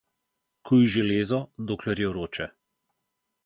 Kuj 0.69 0.79
železo, 0.93 1.41
dokler 1.73 2.05
je 2.05 2.11
vroče. 2.15 2.51